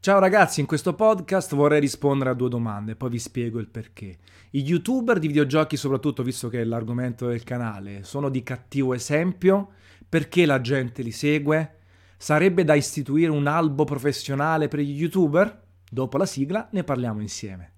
[0.00, 4.18] Ciao ragazzi, in questo podcast vorrei rispondere a due domande, poi vi spiego il perché.
[4.50, 9.70] I youtuber di videogiochi, soprattutto visto che è l'argomento del canale, sono di cattivo esempio?
[10.08, 11.78] Perché la gente li segue?
[12.16, 15.62] Sarebbe da istituire un albo professionale per gli youtuber?
[15.90, 17.77] Dopo la sigla ne parliamo insieme.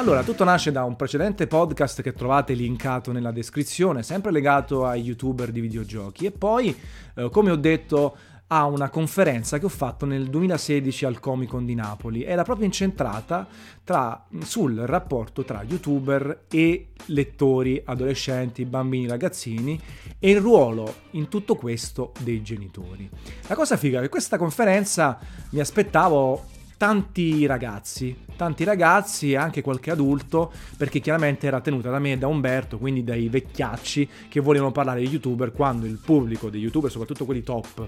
[0.00, 5.02] Allora, tutto nasce da un precedente podcast che trovate linkato nella descrizione, sempre legato ai
[5.02, 6.74] youtuber di videogiochi e poi,
[7.16, 11.66] eh, come ho detto, a una conferenza che ho fatto nel 2016 al Comic Con
[11.66, 12.24] di Napoli.
[12.24, 13.46] Era proprio incentrata
[13.84, 19.78] tra, sul rapporto tra youtuber e lettori, adolescenti, bambini, ragazzini
[20.18, 23.06] e il ruolo in tutto questo dei genitori.
[23.48, 25.18] La cosa figa è che questa conferenza
[25.50, 31.98] mi aspettavo tanti ragazzi, tanti ragazzi e anche qualche adulto, perché chiaramente era tenuta da
[31.98, 36.48] me e da Umberto, quindi dai vecchiacci che volevano parlare di youtuber quando il pubblico
[36.48, 37.86] dei youtuber, soprattutto quelli top,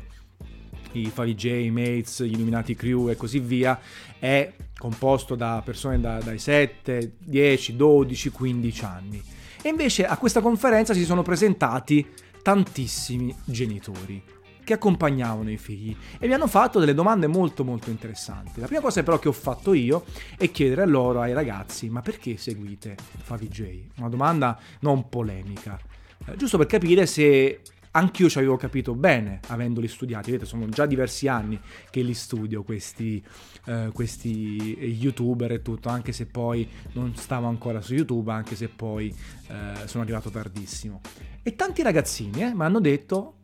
[0.93, 3.81] i Favij, Mates, gli Illuminati Crew e così via,
[4.19, 9.23] è composto da persone da, dai 7, 10, 12, 15 anni.
[9.63, 12.07] E invece a questa conferenza si sono presentati
[12.43, 14.23] tantissimi genitori
[14.65, 18.61] che accompagnavano i figli e mi hanno fatto delle domande molto molto interessanti.
[18.61, 20.05] La prima cosa però che ho fatto io
[20.37, 23.89] è chiedere a loro, ai ragazzi, ma perché seguite Favij?
[23.97, 25.79] Una domanda non polemica,
[26.27, 27.61] eh, giusto per capire se
[27.93, 30.31] anch'io ci avevo capito bene avendoli studiati.
[30.31, 33.23] Vedete, sono già diversi anni che li studio questi,
[33.67, 38.69] eh, questi youtuber e tutto, anche se poi non stavo ancora su YouTube, anche se
[38.69, 39.15] poi
[39.49, 41.01] eh, sono arrivato tardissimo.
[41.43, 43.39] E tanti ragazzini eh, mi hanno detto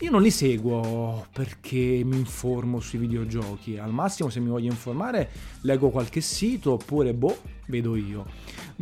[0.00, 5.30] io non li seguo perché mi informo sui videogiochi, al massimo se mi voglio informare
[5.60, 8.26] leggo qualche sito oppure boh, vedo io.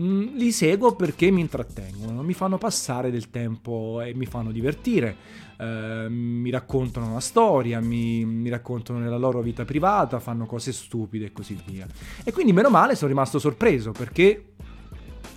[0.01, 5.17] Mm, li seguo perché mi intrattengono, mi fanno passare del tempo e mi fanno divertire,
[5.59, 11.27] eh, mi raccontano una storia, mi, mi raccontano nella loro vita privata, fanno cose stupide
[11.27, 11.87] e così via.
[12.25, 14.55] E quindi meno male sono rimasto sorpreso perché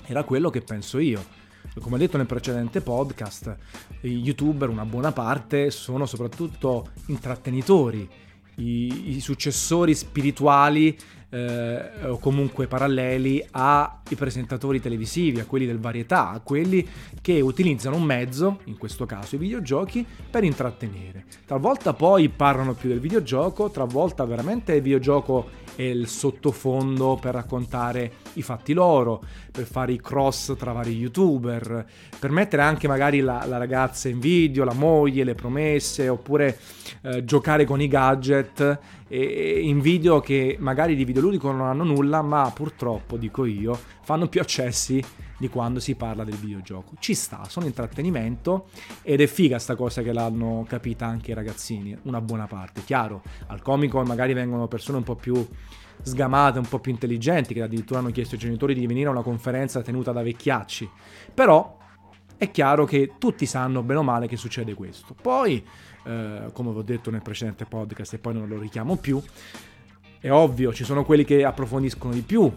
[0.06, 1.35] era quello che penso io
[1.82, 3.56] come detto nel precedente podcast,
[4.02, 8.08] i youtuber, una buona parte, sono soprattutto intrattenitori,
[8.56, 10.98] i, i successori spirituali
[11.30, 16.88] eh, o comunque paralleli ai presentatori televisivi, a quelli del varietà, a quelli
[17.22, 21.26] che utilizzano un mezzo, in questo caso i videogiochi, per intrattenere.
[21.46, 28.12] Talvolta poi parlano più del videogioco, talvolta veramente il videogioco è il sottofondo per raccontare
[28.34, 31.86] i fatti loro, per fare i cross tra vari youtuber,
[32.20, 36.58] per mettere anche magari la, la ragazza in video, la moglie, le promesse, oppure
[37.02, 42.22] eh, giocare con i gadget e, in video che magari di videoludico non hanno nulla,
[42.22, 45.04] ma purtroppo, dico io, fanno più accessi
[45.38, 46.94] di quando si parla del videogioco.
[47.00, 48.68] Ci sta, sono intrattenimento
[49.02, 52.84] ed è figa sta cosa che l'hanno capita anche i ragazzini, una buona parte.
[52.84, 55.46] Chiaro, al comico magari vengono persone un po' più
[56.02, 59.22] sgamate, un po' più intelligenti, che addirittura hanno chiesto ai genitori di venire a una
[59.22, 60.90] conferenza tenuta da vecchiacci.
[61.34, 61.78] Però
[62.38, 65.16] è chiaro che tutti sanno bene o male che succede questo.
[65.20, 65.64] Poi,
[66.06, 69.22] eh, come vi ho detto nel precedente podcast e poi non lo richiamo più,
[70.20, 72.52] è ovvio, ci sono quelli che approfondiscono di più,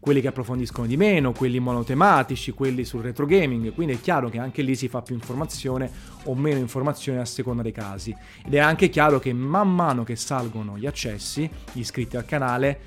[0.00, 4.38] quelli che approfondiscono di meno, quelli monotematici, quelli sul retro gaming, quindi è chiaro che
[4.38, 5.90] anche lì si fa più informazione
[6.24, 8.16] o meno informazione a seconda dei casi.
[8.44, 12.80] Ed è anche chiaro che man mano che salgono gli accessi, gli iscritti al canale,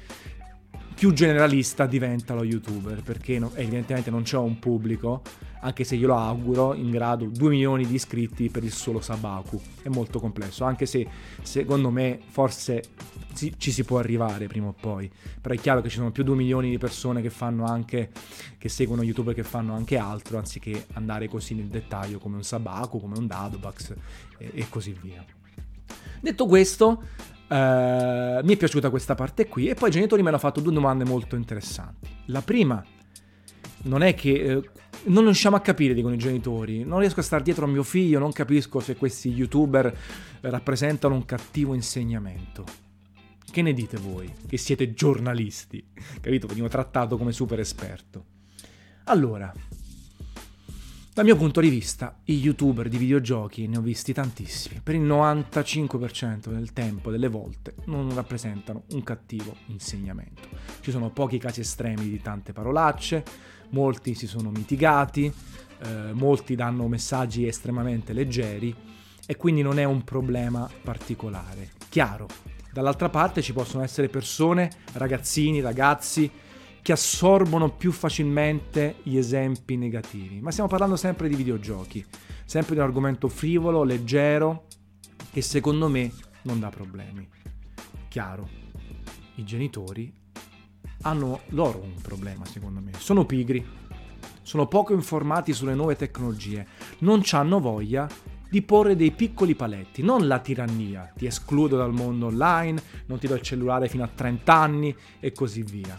[0.95, 5.21] più generalista diventa lo youtuber, perché evidentemente non c'è un pubblico,
[5.63, 9.59] anche se io lo auguro, in grado 2 milioni di iscritti per il solo Sabaku.
[9.81, 11.07] È molto complesso, anche se
[11.41, 12.83] secondo me forse
[13.57, 15.09] ci si può arrivare prima o poi.
[15.41, 18.11] Però è chiaro che ci sono più di 2 milioni di persone che fanno anche,
[18.57, 22.99] che seguono youtuber che fanno anche altro, anziché andare così nel dettaglio come un Sabaku,
[22.99, 23.93] come un Dadobax
[24.37, 25.23] e, e così via.
[26.19, 27.03] Detto questo,
[27.45, 30.73] Uh, mi è piaciuta questa parte qui e poi i genitori mi hanno fatto due
[30.73, 32.09] domande molto interessanti.
[32.27, 32.83] La prima
[33.83, 34.63] non è che uh,
[35.05, 38.19] non riusciamo a capire, dicono i genitori, non riesco a stare dietro a mio figlio,
[38.19, 39.95] non capisco se questi youtuber
[40.41, 42.63] rappresentano un cattivo insegnamento.
[43.49, 45.85] Che ne dite voi, che siete giornalisti?
[46.21, 46.47] Capito?
[46.47, 48.25] Venivo trattato come super esperto.
[49.05, 49.53] Allora,
[51.13, 54.79] dal mio punto di vista, i youtuber di videogiochi ne ho visti tantissimi.
[54.81, 60.47] Per il 95% del tempo, delle volte, non rappresentano un cattivo insegnamento.
[60.79, 63.23] Ci sono pochi casi estremi di tante parolacce,
[63.73, 65.31] molti si sono mitigati,
[65.83, 68.73] eh, molti danno messaggi estremamente leggeri
[69.25, 71.71] e quindi non è un problema particolare.
[71.89, 72.27] Chiaro,
[72.71, 76.29] dall'altra parte ci possono essere persone, ragazzini, ragazzi,
[76.81, 80.41] che assorbono più facilmente gli esempi negativi.
[80.41, 82.05] Ma stiamo parlando sempre di videogiochi.
[82.45, 84.67] sempre di un argomento frivolo, leggero,
[85.31, 86.11] che secondo me
[86.43, 87.27] non dà problemi.
[88.09, 88.47] Chiaro,
[89.35, 90.13] i genitori
[91.03, 93.65] hanno loro un problema secondo me, sono pigri,
[94.41, 96.67] sono poco informati sulle nuove tecnologie,
[96.99, 98.09] non hanno voglia
[98.49, 103.25] di porre dei piccoli paletti, non la tirannia, ti escludo dal mondo online, non ti
[103.25, 105.97] do il cellulare fino a 30 anni e così via.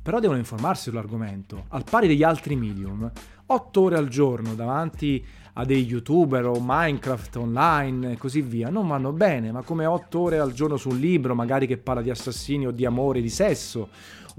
[0.00, 3.10] Però devono informarsi sull'argomento, al pari degli altri medium.
[3.46, 5.24] 8 ore al giorno davanti
[5.54, 10.20] a dei youtuber o Minecraft online e così via non vanno bene, ma come 8
[10.20, 13.28] ore al giorno su un libro magari che parla di assassini o di amore, di
[13.28, 13.88] sesso,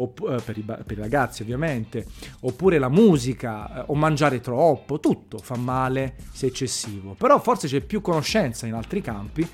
[0.02, 2.06] opp- eh, per, i, per, i, ragazzi ovviamente,
[2.42, 7.14] oppure la musica eh, o mangiare troppo, tutto fa male se eccessivo.
[7.14, 9.48] Però forse c'è più conoscenza in altri campi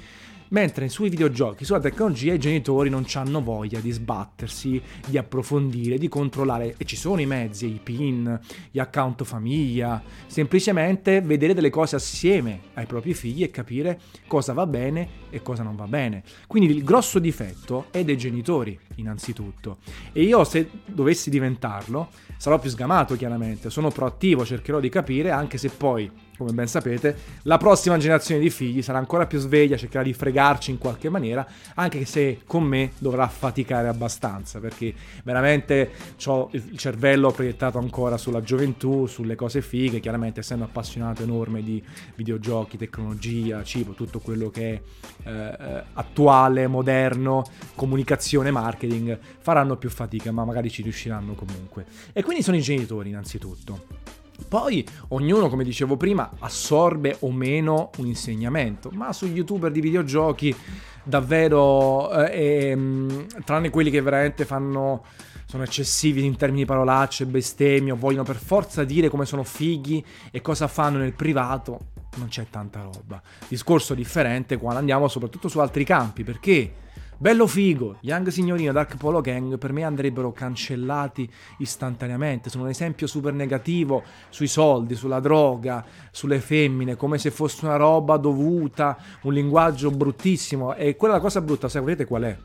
[0.50, 6.07] mentre sui videogiochi, sulla tecnologia, i genitori non hanno voglia di sbattersi, di approfondire, di
[6.07, 8.39] controllare, e ci sono i mezzi, i PIN,
[8.71, 14.65] gli account famiglia, semplicemente vedere delle cose assieme ai propri figli e capire cosa va
[14.65, 16.24] bene e cosa non va bene.
[16.47, 19.77] Quindi il grosso difetto è dei genitori, innanzitutto.
[20.12, 25.57] E io se dovessi diventarlo, sarò più sgamato chiaramente, sono proattivo, cercherò di capire, anche
[25.57, 30.04] se poi come ben sapete, la prossima generazione di figli sarà ancora più sveglia, cercherà
[30.04, 31.46] di fregarci in qualche maniera,
[31.76, 34.94] anche se con me dovrà faticare abbastanza, perché
[35.24, 35.92] veramente
[36.26, 41.84] ho il cervello proiettato ancora sulla gioventù, sulle cose fighe, chiaramente essendo appassionato enorme di
[42.16, 44.81] videogiochi, tecnologia, cibo, tutto quello che
[45.24, 47.44] è eh, attuale, moderno,
[47.76, 51.86] comunicazione, marketing, faranno più fatica, ma magari ci riusciranno comunque.
[52.14, 54.24] E quindi sono i genitori innanzitutto.
[54.48, 60.56] Poi ognuno, come dicevo prima, assorbe o meno un insegnamento, ma su youtuber di videogiochi
[61.04, 65.04] davvero, eh, ehm, tranne quelli che veramente fanno
[65.48, 70.04] sono eccessivi in termini di parolacce, bestemmie o vogliono per forza dire come sono fighi
[70.32, 73.22] e cosa fanno nel privato, non c'è tanta roba.
[73.48, 76.74] Discorso differente quando andiamo soprattutto su altri campi, perché
[77.18, 81.30] Bello figo, Young Signorino e Dark Polo Gang per me andrebbero cancellati
[81.60, 87.64] istantaneamente, sono un esempio super negativo sui soldi, sulla droga, sulle femmine, come se fosse
[87.64, 92.38] una roba dovuta, un linguaggio bruttissimo e quella cosa brutta, sapete qual è?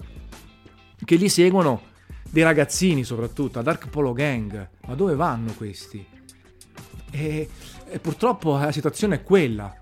[1.04, 1.80] Che li seguono
[2.30, 6.06] dei ragazzini soprattutto, a Dark Polo Gang, ma dove vanno questi?
[7.10, 7.48] E,
[7.88, 9.74] e purtroppo la situazione è quella.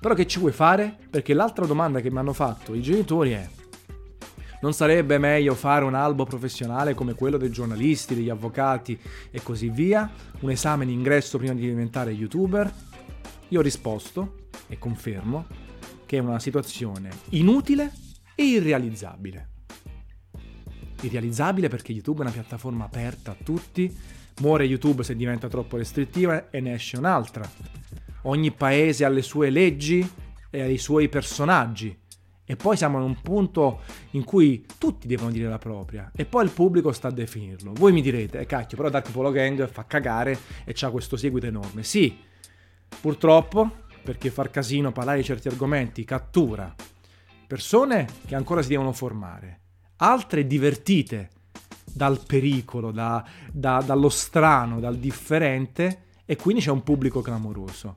[0.00, 0.96] Però che ci vuoi fare?
[1.10, 3.46] Perché l'altra domanda che mi hanno fatto i genitori è
[4.60, 8.98] non sarebbe meglio fare un albo professionale come quello dei giornalisti, degli avvocati
[9.30, 10.10] e così via?
[10.40, 12.70] Un esame di ingresso prima di diventare youtuber?
[13.48, 15.46] Io ho risposto e confermo
[16.04, 17.92] che è una situazione inutile
[18.34, 19.48] e irrealizzabile.
[21.02, 23.96] Irrealizzabile perché YouTube è una piattaforma aperta a tutti,
[24.40, 27.48] muore YouTube se diventa troppo restrittiva e ne esce un'altra.
[28.24, 30.06] Ogni paese ha le sue leggi
[30.50, 31.96] e ha i suoi personaggi
[32.50, 36.42] e poi siamo in un punto in cui tutti devono dire la propria e poi
[36.42, 37.72] il pubblico sta a definirlo.
[37.74, 41.46] Voi mi direte, eh, cacchio, però Dark Polo Gang fa cagare e ha questo seguito
[41.46, 41.84] enorme.
[41.84, 42.18] Sì,
[43.00, 43.70] purtroppo,
[44.02, 46.74] perché far casino, parlare di certi argomenti cattura
[47.46, 49.60] persone che ancora si devono formare,
[49.98, 51.30] altre divertite
[51.84, 57.94] dal pericolo, da, da, dallo strano, dal differente e quindi c'è un pubblico clamoroso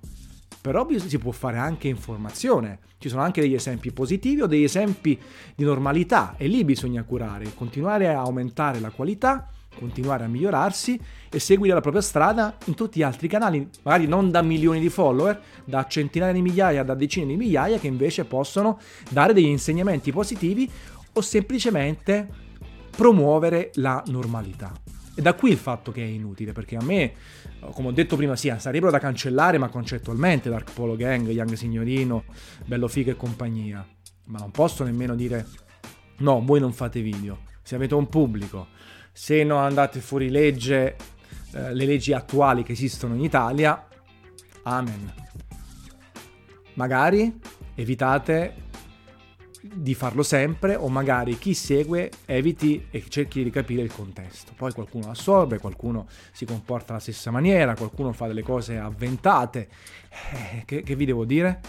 [0.64, 2.80] però si può fare anche informazione.
[2.98, 5.20] Ci sono anche degli esempi positivi o degli esempi
[5.54, 10.98] di normalità e lì bisogna curare, continuare a aumentare la qualità, continuare a migliorarsi
[11.30, 14.88] e seguire la propria strada in tutti gli altri canali, magari non da milioni di
[14.88, 20.14] follower, da centinaia di migliaia, da decine di migliaia che invece possono dare degli insegnamenti
[20.14, 20.72] positivi
[21.12, 22.26] o semplicemente
[22.96, 24.72] promuovere la normalità.
[25.16, 27.14] E da qui il fatto che è inutile, perché a me,
[27.72, 32.24] come ho detto prima, sì, sarebbero da cancellare, ma concettualmente Dark Polo Gang, Young Signorino,
[32.66, 33.86] Bello Figo e compagnia.
[34.26, 35.46] Ma non posso nemmeno dire,
[36.18, 37.42] no, voi non fate video.
[37.62, 38.68] Se avete un pubblico,
[39.12, 40.96] se non andate fuori legge,
[41.52, 43.88] eh, le leggi attuali che esistono in Italia,
[44.64, 45.14] amen.
[46.74, 47.40] Magari
[47.76, 48.72] evitate
[49.66, 54.52] di farlo sempre o magari chi segue eviti e cerchi di capire il contesto.
[54.58, 59.70] Poi qualcuno assorbe, qualcuno si comporta alla stessa maniera, qualcuno fa delle cose avventate.
[60.34, 61.62] Eh, che, che vi devo dire?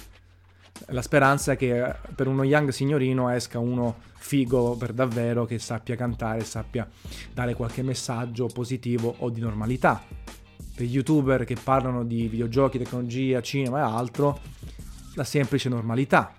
[0.86, 5.94] La speranza è che per uno young signorino esca uno figo per davvero che sappia
[5.94, 6.88] cantare, sappia
[7.32, 10.02] dare qualche messaggio positivo o di normalità.
[10.74, 14.40] Per gli youtuber che parlano di videogiochi, tecnologia, cinema e altro,
[15.14, 16.34] la semplice normalità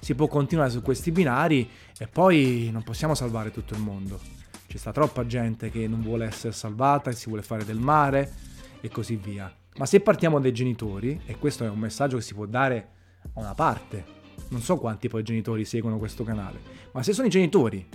[0.00, 4.20] si può continuare su questi binari e poi non possiamo salvare tutto il mondo.
[4.66, 8.32] C'è sta troppa gente che non vuole essere salvata, che si vuole fare del mare
[8.80, 9.52] e così via.
[9.76, 12.88] Ma se partiamo dai genitori, e questo è un messaggio che si può dare
[13.34, 14.04] a una parte,
[14.48, 16.60] non so quanti poi genitori seguono questo canale,
[16.92, 17.86] ma se sono i genitori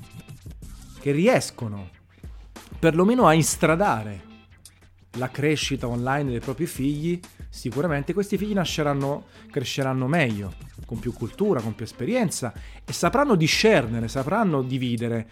[0.99, 1.89] che riescono
[2.79, 4.31] perlomeno a instradare
[5.17, 7.19] la crescita online dei propri figli,
[7.49, 10.53] sicuramente questi figli nasceranno, cresceranno meglio,
[10.85, 15.27] con più cultura, con più esperienza e sapranno discernere, sapranno dividere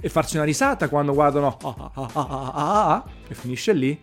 [0.00, 4.00] e farsi una risata quando guardano ah, ah, ah, e finisce lì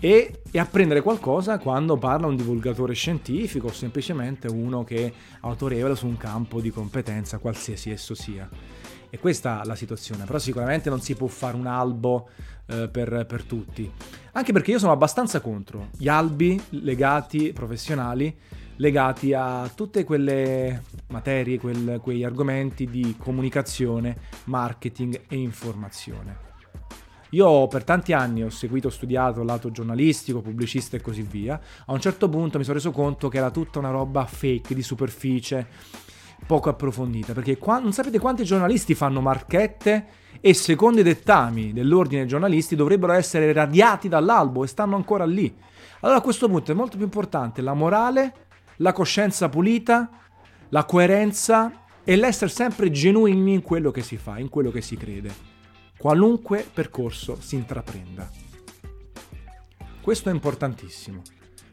[0.00, 5.94] e, e, apprendere qualcosa quando parla un divulgatore scientifico o semplicemente uno che è autorevole
[5.94, 8.48] su un campo di competenza, qualsiasi esso sia.
[9.14, 12.30] E questa è la situazione, però sicuramente non si può fare un albo
[12.64, 13.92] eh, per, per tutti.
[14.32, 18.34] Anche perché io sono abbastanza contro gli albi legati, professionali,
[18.76, 26.36] legati a tutte quelle materie, quel, quegli argomenti di comunicazione, marketing e informazione.
[27.32, 31.60] Io per tanti anni ho seguito, ho studiato lato giornalistico, pubblicista e così via.
[31.84, 34.82] A un certo punto mi sono reso conto che era tutta una roba fake, di
[34.82, 35.66] superficie,
[36.46, 37.32] poco approfondita.
[37.32, 40.06] Perché qua, non sapete quanti giornalisti fanno marchette
[40.40, 45.54] e secondo i dettami dell'ordine giornalisti dovrebbero essere radiati dall'albo e stanno ancora lì.
[46.00, 48.34] Allora a questo punto è molto più importante la morale,
[48.76, 50.10] la coscienza pulita,
[50.70, 54.96] la coerenza e l'essere sempre genuini in quello che si fa, in quello che si
[54.96, 55.50] crede
[56.02, 58.28] qualunque percorso si intraprenda.
[60.00, 61.22] Questo è importantissimo,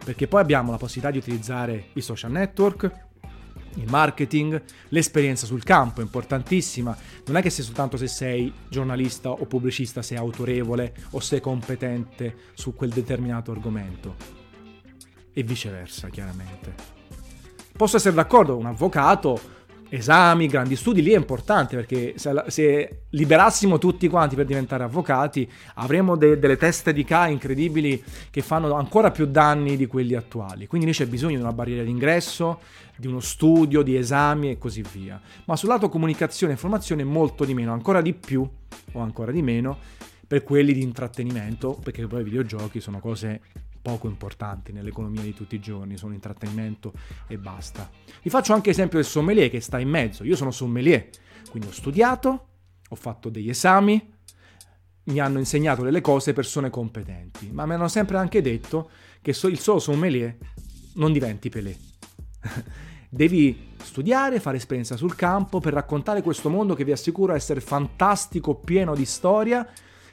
[0.05, 3.07] perché poi abbiamo la possibilità di utilizzare i social network,
[3.79, 6.98] il marketing, l'esperienza sul campo è importantissima.
[7.25, 12.36] Non è che sei soltanto se sei giornalista o pubblicista sei autorevole o sei competente
[12.53, 14.15] su quel determinato argomento.
[15.33, 16.98] E viceversa, chiaramente.
[17.75, 19.57] Posso essere d'accordo, un avvocato
[19.89, 25.50] esami, grandi studi, lì è importante perché se, se liberassimo tutti quanti per diventare avvocati
[25.75, 30.67] avremmo de, delle teste di K incredibili che fanno ancora più danni di quelli attuali.
[30.67, 32.60] Quindi lì c'è bisogno di una barriera d'ingresso,
[32.96, 35.19] di uno studio, di esami e così via.
[35.46, 38.48] Ma sul lato comunicazione e informazione molto di meno, ancora di più
[38.91, 39.77] o ancora di meno
[40.27, 43.41] per quelli di intrattenimento, perché poi i videogiochi sono cose
[43.81, 46.93] poco importanti nell'economia di tutti i giorni, sono intrattenimento
[47.27, 47.89] e basta.
[48.21, 50.24] Vi faccio anche esempio del sommelier che sta in mezzo.
[50.24, 51.09] Io sono sommelier,
[51.50, 52.48] quindi ho studiato,
[52.88, 54.17] ho fatto degli esami,
[55.03, 58.89] mi hanno insegnato delle cose persone competenti, ma mi hanno sempre anche detto
[59.21, 60.38] che il solo sommelier
[60.95, 61.75] non diventi Pelé.
[63.12, 68.55] Devi studiare, fare esperienza sul campo per raccontare questo mondo che vi assicuro essere fantastico,
[68.55, 69.67] pieno di storia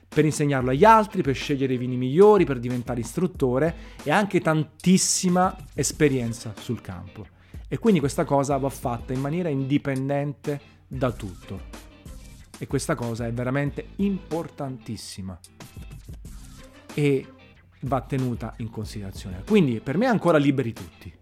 [0.09, 5.55] per insegnarlo agli altri, per scegliere i vini migliori, per diventare istruttore e anche tantissima
[5.75, 7.27] esperienza sul campo.
[7.69, 11.85] E quindi questa cosa va fatta in maniera indipendente da tutto.
[12.59, 15.39] E questa cosa è veramente importantissima
[16.95, 17.27] e
[17.81, 19.43] va tenuta in considerazione.
[19.47, 21.13] Quindi per me ancora liberi tutti.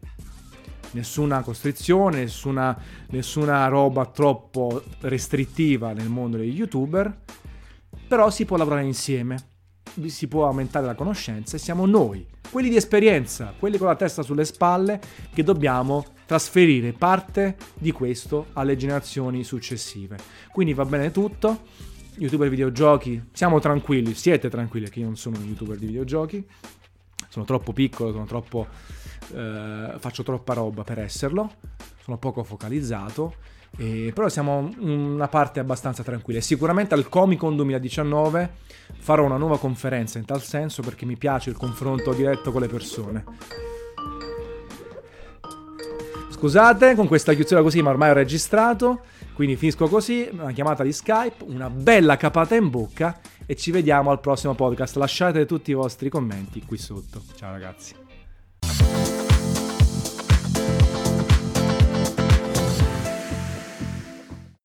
[0.92, 7.22] Nessuna costrizione, nessuna, nessuna roba troppo restrittiva nel mondo degli youtuber
[8.06, 9.36] però si può lavorare insieme,
[10.06, 14.22] si può aumentare la conoscenza e siamo noi, quelli di esperienza, quelli con la testa
[14.22, 15.00] sulle spalle,
[15.32, 20.16] che dobbiamo trasferire parte di questo alle generazioni successive.
[20.52, 21.62] Quindi va bene tutto.
[22.16, 26.46] YouTuber videogiochi, siamo tranquilli, siete tranquilli che io non sono un youtuber di videogiochi,
[27.28, 28.68] sono troppo piccolo, sono troppo,
[29.34, 31.54] eh, faccio troppa roba per esserlo,
[32.00, 33.34] sono poco focalizzato
[33.76, 36.40] e, però siamo una parte abbastanza tranquilla.
[36.40, 38.52] Sicuramente al Comic Con 2019
[38.98, 42.68] farò una nuova conferenza in tal senso perché mi piace il confronto diretto con le
[42.68, 43.24] persone.
[46.30, 49.00] Scusate con questa chiusura così, ma ormai ho registrato.
[49.34, 54.10] Quindi finisco così, una chiamata di Skype, una bella capata in bocca e ci vediamo
[54.10, 54.96] al prossimo podcast.
[54.96, 57.22] Lasciate tutti i vostri commenti qui sotto.
[57.34, 58.03] Ciao ragazzi.